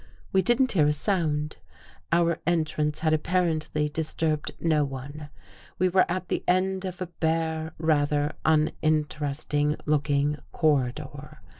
[0.33, 1.57] We didn't hear a sound.
[2.11, 5.29] Our entrance had apparently dis turbed no one.
[5.77, 11.39] We were at the end of a bare, rather uninteresting looking corridor.